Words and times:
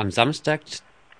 Am 0.00 0.10
Samstag, 0.10 0.62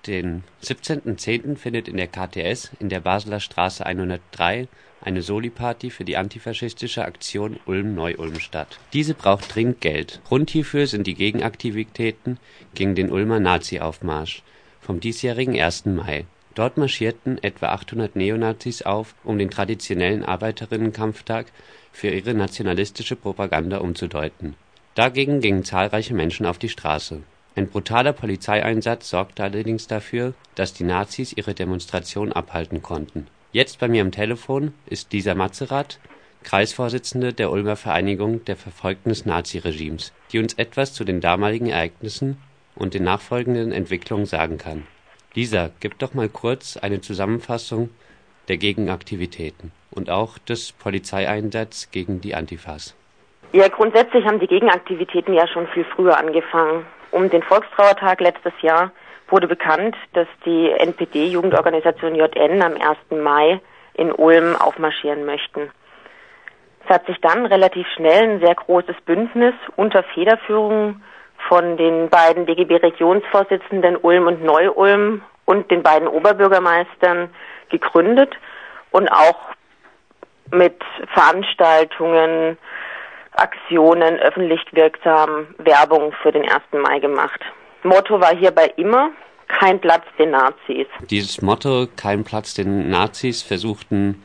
den 0.07 0.43
17.10. 0.63 1.55
findet 1.55 1.87
in 1.87 1.97
der 1.97 2.07
KTS 2.07 2.71
in 2.79 2.89
der 2.89 2.99
Basler 2.99 3.39
Straße 3.39 3.85
103 3.85 4.67
eine 5.01 5.21
Soli-Party 5.21 5.91
für 5.91 6.03
die 6.03 6.17
antifaschistische 6.17 7.05
Aktion 7.05 7.59
Ulm-Neu-Ulm 7.67 8.39
statt. 8.39 8.79
Diese 8.93 9.13
braucht 9.13 9.53
dringend 9.53 9.81
Geld. 9.81 10.19
Grund 10.27 10.49
hierfür 10.49 10.87
sind 10.87 11.05
die 11.05 11.13
Gegenaktivitäten 11.13 12.39
gegen 12.73 12.95
den 12.95 13.11
Ulmer 13.11 13.39
Nazi-Aufmarsch 13.39 14.41
vom 14.79 14.99
diesjährigen 14.99 15.61
1. 15.61 15.85
Mai. 15.85 16.25
Dort 16.55 16.77
marschierten 16.77 17.37
etwa 17.43 17.67
800 17.67 18.15
Neonazis 18.15 18.81
auf, 18.81 19.13
um 19.23 19.37
den 19.37 19.51
traditionellen 19.51 20.25
Arbeiterinnenkampftag 20.25 21.45
für 21.91 22.09
ihre 22.09 22.33
nationalistische 22.33 23.15
Propaganda 23.15 23.77
umzudeuten. 23.77 24.55
Dagegen 24.95 25.39
gingen 25.39 25.63
zahlreiche 25.63 26.15
Menschen 26.15 26.47
auf 26.47 26.57
die 26.57 26.69
Straße 26.69 27.21
ein 27.55 27.67
brutaler 27.67 28.13
Polizeieinsatz 28.13 29.09
sorgte 29.09 29.43
allerdings 29.43 29.87
dafür, 29.87 30.33
dass 30.55 30.73
die 30.73 30.85
Nazis 30.85 31.33
ihre 31.33 31.53
Demonstration 31.53 32.31
abhalten 32.31 32.81
konnten. 32.81 33.27
Jetzt 33.51 33.79
bei 33.79 33.89
mir 33.89 34.01
am 34.01 34.11
Telefon 34.11 34.73
ist 34.85 35.11
Lisa 35.11 35.35
Matzerath, 35.35 35.99
Kreisvorsitzende 36.43 37.33
der 37.33 37.51
Ulmer 37.51 37.75
Vereinigung 37.75 38.45
der 38.45 38.55
Verfolgten 38.55 39.09
des 39.09 39.25
Naziregimes, 39.25 40.13
die 40.31 40.39
uns 40.39 40.53
etwas 40.53 40.93
zu 40.93 41.03
den 41.03 41.19
damaligen 41.19 41.67
Ereignissen 41.67 42.37
und 42.75 42.93
den 42.93 43.03
nachfolgenden 43.03 43.73
Entwicklungen 43.73 44.25
sagen 44.25 44.57
kann. 44.57 44.87
Lisa, 45.33 45.69
gib 45.81 45.99
doch 45.99 46.13
mal 46.13 46.29
kurz 46.29 46.77
eine 46.77 47.01
Zusammenfassung 47.01 47.89
der 48.47 48.57
Gegenaktivitäten 48.57 49.71
und 49.91 50.09
auch 50.09 50.37
des 50.37 50.71
Polizeieinsatzes 50.71 51.91
gegen 51.91 52.21
die 52.21 52.33
Antifas. 52.33 52.95
Ja, 53.51 53.67
grundsätzlich 53.67 54.25
haben 54.25 54.39
die 54.39 54.47
Gegenaktivitäten 54.47 55.33
ja 55.33 55.45
schon 55.47 55.67
viel 55.67 55.85
früher 55.95 56.17
angefangen. 56.17 56.85
Um 57.11 57.29
den 57.29 57.43
Volkstrauertag 57.43 58.21
letztes 58.21 58.53
Jahr 58.61 58.91
wurde 59.27 59.47
bekannt, 59.47 59.95
dass 60.13 60.27
die 60.45 60.71
NPD-Jugendorganisation 60.71 62.15
JN 62.15 62.61
am 62.61 62.73
1. 62.73 63.21
Mai 63.21 63.59
in 63.93 64.11
Ulm 64.11 64.55
aufmarschieren 64.55 65.25
möchten. 65.25 65.69
Es 66.83 66.89
hat 66.89 67.05
sich 67.05 67.19
dann 67.21 67.45
relativ 67.45 67.85
schnell 67.95 68.23
ein 68.23 68.39
sehr 68.39 68.55
großes 68.55 68.95
Bündnis 69.05 69.53
unter 69.75 70.03
Federführung 70.03 71.01
von 71.47 71.77
den 71.77 72.09
beiden 72.09 72.45
DGB-Regionsvorsitzenden 72.45 73.97
Ulm 73.97 74.27
und 74.27 74.43
Neu-Ulm 74.43 75.21
und 75.45 75.69
den 75.71 75.83
beiden 75.83 76.07
Oberbürgermeistern 76.07 77.29
gegründet 77.69 78.33
und 78.91 79.09
auch 79.09 79.51
mit 80.51 80.81
Veranstaltungen, 81.13 82.57
Aktionen 83.31 84.19
öffentlich 84.19 84.61
wirksam 84.71 85.47
Werbung 85.57 86.13
für 86.21 86.31
den 86.31 86.43
1. 86.43 86.61
Mai 86.73 86.99
gemacht. 86.99 87.39
Motto 87.83 88.19
war 88.19 88.35
hierbei 88.35 88.71
immer 88.77 89.11
kein 89.47 89.79
Platz 89.79 90.03
den 90.17 90.31
Nazis. 90.31 90.87
Dieses 91.09 91.41
Motto 91.41 91.87
kein 91.95 92.23
Platz 92.23 92.53
den 92.53 92.89
Nazis 92.89 93.41
versuchten 93.41 94.23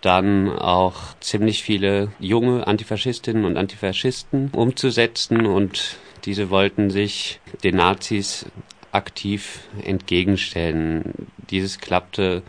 dann 0.00 0.56
auch 0.58 1.14
ziemlich 1.20 1.62
viele 1.62 2.12
junge 2.18 2.66
Antifaschistinnen 2.66 3.44
und 3.44 3.56
Antifaschisten 3.56 4.50
umzusetzen 4.54 5.46
und 5.46 5.96
diese 6.24 6.50
wollten 6.50 6.90
sich 6.90 7.40
den 7.64 7.76
Nazis 7.76 8.46
aktiv 8.92 9.60
entgegenstellen. 9.84 11.28
Dieses 11.50 11.80
klappte 11.80 12.42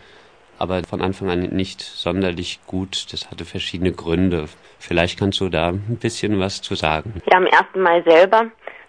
aber 0.59 0.83
von 0.83 1.01
Anfang 1.01 1.29
an 1.29 1.41
nicht 1.41 1.81
sonderlich 1.81 2.59
gut. 2.67 3.11
Das 3.11 3.29
hatte 3.29 3.45
verschiedene 3.45 3.91
Gründe. 3.91 4.45
Vielleicht 4.79 5.19
kannst 5.19 5.39
du 5.39 5.49
da 5.49 5.69
ein 5.69 5.97
bisschen 6.01 6.39
was 6.39 6.61
zu 6.61 6.75
sagen. 6.75 7.21
Ja, 7.31 7.37
am 7.37 7.45
1. 7.45 7.53
Mai 7.75 8.01
selber 8.03 8.47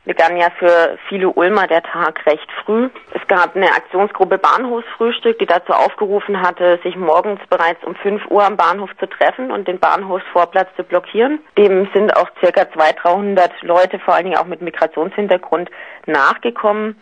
begann 0.08 0.38
ja 0.38 0.48
für 0.58 0.98
viele 1.08 1.28
Ulmer 1.28 1.66
der 1.66 1.82
Tag 1.82 2.24
recht 2.24 2.48
früh. 2.64 2.88
Es 3.12 3.26
gab 3.28 3.54
eine 3.54 3.68
Aktionsgruppe 3.68 4.38
Bahnhofsfrühstück, 4.38 5.38
die 5.38 5.46
dazu 5.46 5.74
aufgerufen 5.74 6.40
hatte, 6.40 6.80
sich 6.82 6.96
morgens 6.96 7.40
bereits 7.50 7.84
um 7.84 7.94
5 7.94 8.26
Uhr 8.30 8.42
am 8.42 8.56
Bahnhof 8.56 8.90
zu 8.98 9.06
treffen 9.06 9.50
und 9.50 9.68
den 9.68 9.78
Bahnhofsvorplatz 9.78 10.68
zu 10.76 10.82
blockieren. 10.82 11.40
Dem 11.58 11.88
sind 11.92 12.16
auch 12.16 12.30
circa 12.40 12.70
200, 12.72 13.04
300 13.04 13.62
Leute, 13.62 13.98
vor 13.98 14.14
allen 14.14 14.24
Dingen 14.24 14.38
auch 14.38 14.46
mit 14.46 14.62
Migrationshintergrund, 14.62 15.70
nachgekommen. 16.06 16.96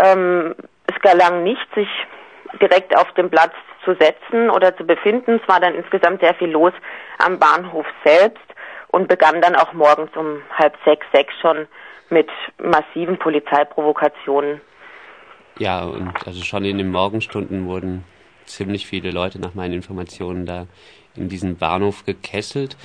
Ähm, 0.00 0.54
es 0.86 1.02
gelang 1.02 1.42
nicht, 1.42 1.66
sich 1.74 1.88
direkt 2.60 2.96
auf 2.96 3.12
dem 3.14 3.30
Platz 3.30 3.52
zu 3.88 3.96
setzen 3.98 4.50
oder 4.50 4.76
zu 4.76 4.84
befinden. 4.84 5.40
Es 5.42 5.48
war 5.48 5.60
dann 5.60 5.74
insgesamt 5.74 6.20
sehr 6.20 6.34
viel 6.34 6.50
los 6.50 6.72
am 7.18 7.38
Bahnhof 7.38 7.86
selbst 8.04 8.44
und 8.88 9.08
begann 9.08 9.40
dann 9.40 9.56
auch 9.56 9.72
morgens 9.72 10.14
um 10.14 10.42
halb 10.54 10.76
sechs, 10.84 11.06
sechs 11.12 11.32
schon 11.40 11.66
mit 12.10 12.28
massiven 12.58 13.18
Polizeiprovokationen. 13.18 14.60
Ja, 15.58 15.84
und 15.84 16.14
also 16.26 16.44
schon 16.44 16.64
in 16.64 16.78
den 16.78 16.90
Morgenstunden 16.90 17.66
wurden 17.66 18.04
ziemlich 18.44 18.86
viele 18.86 19.10
Leute 19.10 19.40
nach 19.40 19.54
meinen 19.54 19.74
Informationen 19.74 20.44
da 20.46 20.66
in 21.16 21.28
diesen 21.28 21.56
Bahnhof 21.56 22.04
gekesselt 22.04 22.76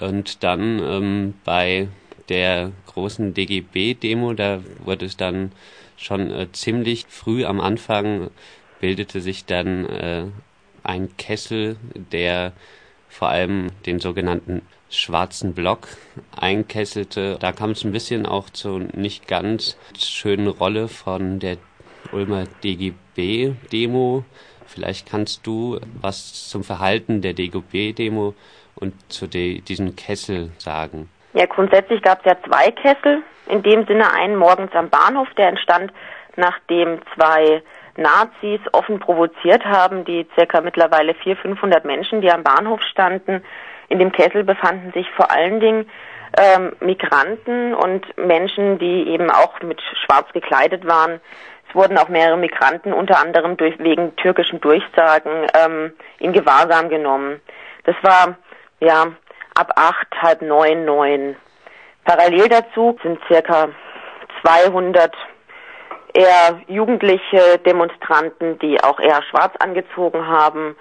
und 0.00 0.42
dann 0.42 0.80
ähm, 0.82 1.34
bei 1.44 1.88
der 2.28 2.70
großen 2.86 3.34
DGB-Demo, 3.34 4.32
da 4.32 4.60
wurde 4.84 5.06
es 5.06 5.16
dann 5.16 5.52
schon 5.96 6.30
äh, 6.30 6.50
ziemlich 6.52 7.06
früh 7.08 7.44
am 7.44 7.60
Anfang 7.60 8.30
bildete 8.82 9.20
sich 9.20 9.46
dann 9.46 9.86
äh, 9.86 10.24
ein 10.82 11.16
Kessel, 11.16 11.76
der 11.94 12.52
vor 13.08 13.28
allem 13.28 13.68
den 13.86 14.00
sogenannten 14.00 14.62
schwarzen 14.90 15.54
Block 15.54 15.88
einkesselte. 16.38 17.36
Da 17.40 17.52
kam 17.52 17.70
es 17.70 17.84
ein 17.84 17.92
bisschen 17.92 18.26
auch 18.26 18.50
zur 18.50 18.80
nicht 18.80 19.28
ganz 19.28 19.78
schönen 19.98 20.48
Rolle 20.48 20.88
von 20.88 21.38
der 21.38 21.56
Ulmer 22.12 22.44
DGB-Demo. 22.62 24.24
Vielleicht 24.66 25.10
kannst 25.10 25.46
du 25.46 25.78
was 26.00 26.48
zum 26.48 26.64
Verhalten 26.64 27.20
der 27.20 27.34
DGB-Demo 27.34 28.34
und 28.76 28.94
zu 29.12 29.26
de 29.26 29.60
diesem 29.60 29.96
Kessel 29.96 30.50
sagen. 30.58 31.08
Ja, 31.34 31.46
grundsätzlich 31.46 32.02
gab 32.02 32.20
es 32.20 32.26
ja 32.26 32.36
zwei 32.46 32.70
Kessel. 32.70 33.22
In 33.48 33.62
dem 33.62 33.86
Sinne 33.86 34.12
einen 34.12 34.36
morgens 34.36 34.72
am 34.72 34.88
Bahnhof, 34.88 35.28
der 35.36 35.48
entstand, 35.48 35.92
nachdem 36.36 37.00
zwei 37.14 37.62
Nazis 37.96 38.60
offen 38.72 38.98
provoziert 38.98 39.64
haben, 39.64 40.04
die 40.04 40.26
circa 40.34 40.60
mittlerweile 40.60 41.14
400, 41.14 41.42
500 41.42 41.84
Menschen, 41.84 42.20
die 42.20 42.30
am 42.30 42.42
Bahnhof 42.42 42.80
standen. 42.82 43.44
In 43.88 43.98
dem 43.98 44.12
Kessel 44.12 44.44
befanden 44.44 44.92
sich 44.92 45.10
vor 45.10 45.30
allen 45.30 45.60
Dingen 45.60 45.90
ähm, 46.38 46.72
Migranten 46.80 47.74
und 47.74 48.16
Menschen, 48.16 48.78
die 48.78 49.08
eben 49.08 49.30
auch 49.30 49.60
mit 49.60 49.80
schwarz 50.04 50.32
gekleidet 50.32 50.86
waren. 50.86 51.20
Es 51.68 51.74
wurden 51.74 51.98
auch 51.98 52.08
mehrere 52.08 52.38
Migranten 52.38 52.92
unter 52.92 53.18
anderem 53.18 53.56
durch, 53.56 53.78
wegen 53.78 54.16
türkischen 54.16 54.60
Durchsagen 54.60 55.46
ähm, 55.54 55.92
in 56.18 56.32
Gewahrsam 56.32 56.88
genommen. 56.88 57.40
Das 57.84 57.96
war 58.02 58.36
ja 58.80 59.06
ab 59.54 59.72
acht, 59.76 60.08
halb 60.20 60.42
neun, 60.42 60.84
neun. 60.84 61.36
Parallel 62.04 62.48
dazu 62.48 62.98
sind 63.02 63.18
circa 63.28 63.68
200 64.42 65.14
eher 66.14 66.60
jugendliche 66.68 67.58
Demonstranten, 67.64 68.58
die 68.58 68.82
auch 68.82 69.00
eher 69.00 69.22
schwarz 69.30 69.54
angezogen 69.58 70.26
haben, 70.26 70.76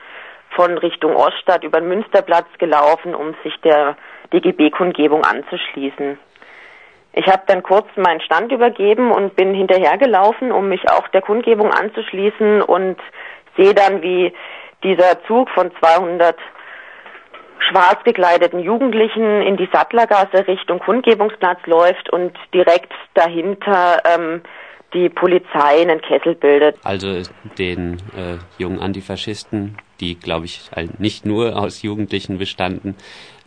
von 0.51 0.77
Richtung 0.77 1.15
Oststadt 1.15 1.63
über 1.63 1.79
den 1.79 1.89
Münsterplatz 1.89 2.47
gelaufen, 2.57 3.15
um 3.15 3.33
sich 3.43 3.55
der 3.61 3.95
DGB-Kundgebung 4.33 5.23
anzuschließen. 5.23 6.19
Ich 7.13 7.27
habe 7.27 7.43
dann 7.47 7.63
kurz 7.63 7.87
meinen 7.95 8.21
Stand 8.21 8.51
übergeben 8.51 9.11
und 9.11 9.35
bin 9.35 9.53
hinterhergelaufen, 9.53 10.51
um 10.51 10.69
mich 10.69 10.89
auch 10.89 11.07
der 11.09 11.21
Kundgebung 11.21 11.71
anzuschließen 11.71 12.61
und 12.61 12.97
sehe 13.57 13.73
dann, 13.73 14.01
wie 14.01 14.33
dieser 14.83 15.21
Zug 15.27 15.49
von 15.49 15.71
200 15.79 16.37
schwarz 17.69 18.03
gekleideten 18.03 18.59
Jugendlichen 18.59 19.41
in 19.41 19.57
die 19.57 19.69
Sattlergasse 19.71 20.47
Richtung 20.47 20.79
Kundgebungsplatz 20.79 21.59
läuft 21.65 22.09
und 22.09 22.37
direkt 22.53 22.91
dahinter 23.13 24.01
ähm, 24.05 24.41
die 24.93 25.09
Polizei 25.09 25.81
einen 25.81 26.01
Kessel 26.01 26.35
bildet. 26.35 26.77
Also 26.83 27.21
den 27.57 27.93
äh, 28.15 28.37
jungen 28.57 28.79
Antifaschisten, 28.79 29.77
die, 29.99 30.15
glaube 30.15 30.45
ich, 30.45 30.61
nicht 30.97 31.25
nur 31.25 31.57
aus 31.57 31.81
Jugendlichen 31.81 32.37
bestanden, 32.37 32.95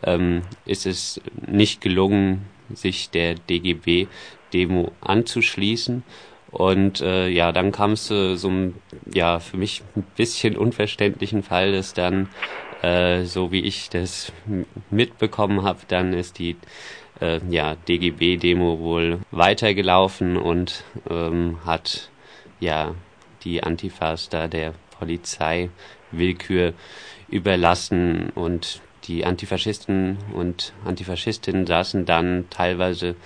ähm, 0.05 0.43
ist 0.65 0.87
es 0.87 1.21
nicht 1.47 1.81
gelungen, 1.81 2.47
sich 2.73 3.11
der 3.11 3.35
DGB-Demo 3.35 4.93
anzuschließen. 5.01 6.03
Und 6.51 7.01
äh, 7.01 7.29
ja, 7.29 7.51
dann 7.51 7.73
kam 7.73 7.93
es 7.93 8.07
zu 8.07 8.37
so 8.37 8.49
einem, 8.49 8.75
ja, 9.13 9.41
für 9.41 9.57
mich 9.57 9.83
ein 9.97 10.07
bisschen 10.17 10.57
unverständlichen 10.57 11.43
Fall, 11.43 11.73
dass 11.73 11.95
dann, 11.95 12.29
äh, 12.81 13.25
so 13.25 13.51
wie 13.51 13.63
ich 13.63 13.91
das 13.91 14.33
mitbekommen 14.91 15.65
habe, 15.65 15.81
dann 15.89 16.13
ist 16.13 16.39
die 16.39 16.57
äh, 17.21 17.41
ja, 17.49 17.77
DGB-Demo 17.89 18.79
wohl 18.79 19.21
weitergelaufen 19.31 20.37
und 20.37 20.85
ähm, 21.09 21.59
hat 21.65 22.11
ja 22.61 22.95
die 23.45 23.63
Antifas 23.63 24.29
da 24.29 24.49
der 24.49 24.75
Polizei 24.99 25.71
Willkür 26.11 26.75
überlassen 27.29 28.31
und 28.35 28.81
die 29.05 29.25
Antifaschisten 29.25 30.19
und 30.33 30.73
Antifaschistinnen 30.85 31.67
saßen 31.67 32.07
dann 32.07 32.47
teilweise 32.51 33.17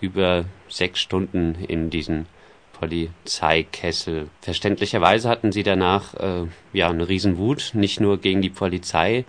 über 0.00 0.44
sechs 0.68 1.00
Stunden 1.00 1.56
in 1.66 1.90
diesen 1.90 2.26
Polizeikessel. 2.72 4.28
Verständlicherweise 4.40 5.28
hatten 5.28 5.50
sie 5.50 5.64
danach 5.64 6.14
äh, 6.14 6.46
ja 6.72 6.88
eine 6.88 7.08
Riesenwut, 7.08 7.72
nicht 7.74 8.00
nur 8.00 8.18
gegen 8.18 8.42
die 8.42 8.50
Polizei, 8.50 9.24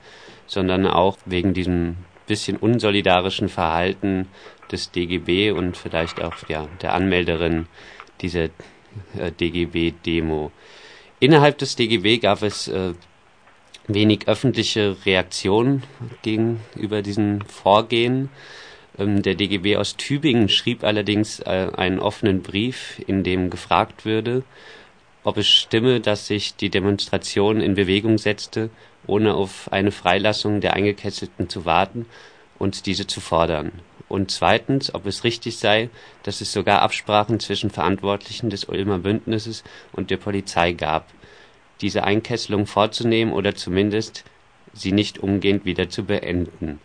sondern 0.46 0.86
auch 0.86 1.18
wegen 1.25 1.56
diesem 1.56 1.98
bisschen 2.29 2.55
unsolidarischen 2.55 3.49
Verhalten 3.49 4.27
des 4.71 4.91
DGB 4.91 5.51
und 5.51 5.75
vielleicht 5.75 6.21
auch 6.21 6.35
ja, 6.47 6.69
der 6.81 6.93
Anmelderin 6.93 7.65
dieser 8.21 8.45
äh, 9.17 9.31
DGB-Demo. 9.37 10.51
Innerhalb 11.19 11.57
des 11.57 11.75
DGB 11.75 12.19
gab 12.19 12.43
es 12.43 12.69
äh, 12.69 12.93
wenig 13.87 14.27
öffentliche 14.27 14.95
Reaktion 15.05 15.83
gegenüber 16.21 17.01
diesem 17.01 17.41
Vorgehen. 17.41 18.29
Ähm, 18.97 19.21
der 19.21 19.35
DGB 19.35 19.75
aus 19.75 19.97
Tübingen 19.97 20.47
schrieb 20.47 20.83
allerdings 20.83 21.39
äh, 21.41 21.71
einen 21.75 21.99
offenen 21.99 22.41
Brief, 22.41 23.01
in 23.07 23.23
dem 23.23 23.49
gefragt 23.49 24.05
würde, 24.05 24.43
ob 25.23 25.37
es 25.37 25.47
stimme, 25.47 25.99
dass 25.99 26.27
sich 26.27 26.55
die 26.55 26.69
Demonstration 26.69 27.59
in 27.59 27.75
Bewegung 27.75 28.17
setzte, 28.17 28.69
ohne 29.07 29.34
auf 29.34 29.72
eine 29.72 29.92
Freilassung 29.92 30.62
der 30.62 30.74
Eingekesselten 30.74 31.50
zu 31.50 31.66
warten 31.66 32.06
und 32.57 32.86
diese 32.86 33.07
zu 33.07 33.22
fordern. 33.22 33.72
Und 34.07 34.31
zweitens, 34.31 34.94
ob 34.94 35.06
es 35.06 35.24
richtig 35.24 35.57
sei, 35.57 35.90
dass 36.24 36.42
es 36.42 36.51
sogar 36.51 36.81
Absprachen 36.81 37.40
zwischen 37.40 37.69
Verantwortlichen 37.69 38.50
des 38.50 38.66
Ulmer 38.66 39.00
Bündnisses 39.00 39.63
und 39.94 40.10
der 40.10 40.18
Polizei 40.18 40.74
gab, 40.74 41.07
diese 41.81 42.04
Einkesselung 42.04 42.66
vorzunehmen 42.66 43.34
oder 43.34 43.56
zumindest 43.56 44.25
sie 44.74 44.92
nicht 44.92 45.19
umgehend 45.19 45.66
wieder 45.66 45.90
zu 45.90 46.06
beenden. 46.06 46.80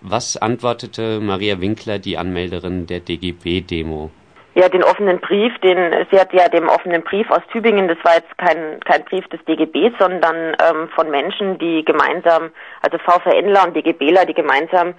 Was 0.00 0.36
antwortete 0.36 1.20
Maria 1.20 1.60
Winkler, 1.60 1.98
die 1.98 2.16
Anmelderin 2.18 2.86
der 2.86 3.00
DGB-Demo? 3.00 4.10
Ja, 4.54 4.68
den 4.68 4.82
offenen 4.82 5.20
Brief, 5.20 5.56
den 5.58 6.06
sie 6.10 6.18
hat 6.18 6.32
ja 6.32 6.48
dem 6.48 6.68
offenen 6.68 7.02
Brief 7.02 7.30
aus 7.30 7.42
Tübingen, 7.52 7.86
das 7.86 7.98
war 8.02 8.14
jetzt 8.14 8.36
kein 8.38 8.80
kein 8.80 9.04
Brief 9.04 9.26
des 9.28 9.44
DGB, 9.44 9.92
sondern 9.98 10.56
ähm, 10.68 10.88
von 10.94 11.10
Menschen, 11.10 11.58
die 11.58 11.84
gemeinsam, 11.84 12.50
also 12.82 12.98
VVNler 12.98 13.66
und 13.66 13.76
DGBler, 13.76 14.24
die 14.26 14.34
gemeinsam 14.34 14.94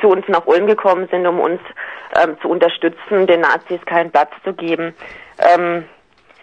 zu 0.00 0.08
uns 0.08 0.26
nach 0.28 0.46
Ulm 0.46 0.66
gekommen 0.66 1.08
sind, 1.10 1.26
um 1.26 1.40
uns 1.40 1.60
ähm, 2.20 2.36
zu 2.40 2.48
unterstützen, 2.48 3.26
den 3.26 3.40
Nazis 3.40 3.80
keinen 3.86 4.10
Platz 4.10 4.30
zu 4.44 4.52
geben. 4.54 4.94
Ähm, 5.38 5.84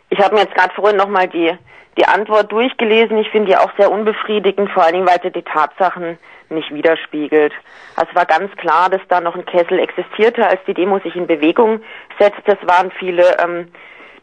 ich 0.09 0.19
habe 0.19 0.35
mir 0.35 0.41
jetzt 0.41 0.55
gerade 0.55 0.73
vorhin 0.73 0.97
nochmal 0.97 1.27
die 1.27 1.57
die 1.97 2.05
Antwort 2.05 2.51
durchgelesen. 2.51 3.17
Ich 3.17 3.29
finde 3.29 3.49
die 3.49 3.57
auch 3.57 3.71
sehr 3.77 3.91
unbefriedigend, 3.91 4.71
vor 4.71 4.83
allen 4.83 4.93
Dingen, 4.93 5.07
weil 5.07 5.21
sie 5.21 5.31
die 5.31 5.43
Tatsachen 5.43 6.17
nicht 6.49 6.73
widerspiegelt. 6.73 7.53
Also 7.95 8.09
es 8.09 8.15
war 8.15 8.25
ganz 8.25 8.55
klar, 8.55 8.89
dass 8.89 9.01
da 9.09 9.21
noch 9.21 9.35
ein 9.35 9.45
Kessel 9.45 9.79
existierte, 9.79 10.47
als 10.47 10.61
die 10.65 10.73
Demo 10.73 10.99
sich 10.99 11.15
in 11.15 11.27
Bewegung 11.27 11.81
setzte. 12.17 12.57
Es 12.59 12.67
waren 12.67 12.91
viele 12.91 13.37
ähm, 13.39 13.67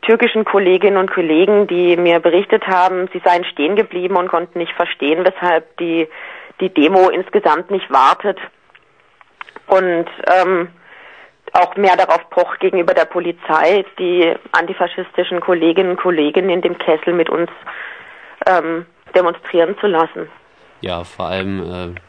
türkischen 0.02 0.44
Kolleginnen 0.44 0.96
und 0.96 1.10
Kollegen, 1.10 1.66
die 1.66 1.96
mir 1.96 2.18
berichtet 2.20 2.66
haben, 2.66 3.08
sie 3.12 3.20
seien 3.24 3.44
stehen 3.44 3.76
geblieben 3.76 4.16
und 4.16 4.28
konnten 4.28 4.58
nicht 4.58 4.72
verstehen, 4.72 5.24
weshalb 5.24 5.76
die, 5.76 6.08
die 6.60 6.70
Demo 6.70 7.10
insgesamt 7.10 7.70
nicht 7.70 7.90
wartet. 7.92 8.38
Und 9.66 10.06
ähm, 10.32 10.68
auch 11.56 11.76
mehr 11.76 11.96
darauf 11.96 12.28
pocht 12.30 12.60
gegenüber 12.60 12.94
der 12.94 13.06
Polizei, 13.06 13.84
die 13.98 14.34
antifaschistischen 14.52 15.40
Kolleginnen 15.40 15.90
und 15.90 16.00
Kollegen 16.00 16.50
in 16.50 16.60
dem 16.60 16.78
Kessel 16.78 17.14
mit 17.14 17.30
uns 17.30 17.50
ähm, 18.46 18.86
demonstrieren 19.14 19.76
zu 19.80 19.86
lassen. 19.86 20.28
Ja, 20.80 21.04
vor 21.04 21.26
allem 21.26 21.94
äh, 21.94 22.00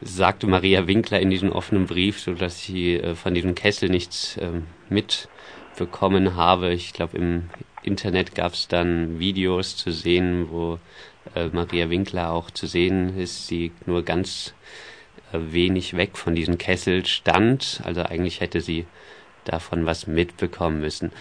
sagte 0.00 0.46
Maria 0.46 0.86
Winkler 0.86 1.20
in 1.20 1.30
diesem 1.30 1.52
offenen 1.52 1.86
Brief, 1.86 2.20
so 2.20 2.34
dass 2.34 2.62
sie 2.62 2.96
äh, 2.96 3.14
von 3.14 3.34
diesem 3.34 3.54
Kessel 3.54 3.88
nichts 3.88 4.36
äh, 4.36 4.50
mitbekommen 4.88 6.36
habe. 6.36 6.72
Ich 6.72 6.92
glaube, 6.92 7.16
im 7.16 7.50
Internet 7.82 8.34
gab 8.34 8.52
es 8.52 8.68
dann 8.68 9.18
Videos 9.18 9.76
zu 9.76 9.92
sehen, 9.92 10.48
wo 10.50 10.78
äh, 11.34 11.48
Maria 11.52 11.90
Winkler 11.90 12.32
auch 12.32 12.50
zu 12.50 12.66
sehen 12.66 13.16
ist, 13.18 13.46
sie 13.46 13.72
nur 13.86 14.02
ganz 14.02 14.54
wenig 15.52 15.96
weg 15.96 16.16
von 16.16 16.34
diesem 16.34 16.58
Kessel 16.58 17.04
stand. 17.06 17.80
Also 17.84 18.02
eigentlich 18.02 18.40
hätte 18.40 18.60
sie 18.60 18.86
davon 19.44 19.86
was 19.86 20.06
mitbekommen 20.06 20.80
müssen. 20.80 21.12